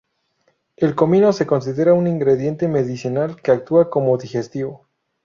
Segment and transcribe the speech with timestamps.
[0.77, 4.87] El comino se considera un ingrediente medicinal que actúa como digestivo.